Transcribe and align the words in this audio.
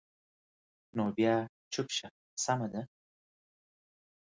نو 0.95 1.03
بیا 1.17 1.35
چوپ 1.73 1.87
شه، 1.97 2.07
سمه 2.43 2.67
ده. 2.73 2.81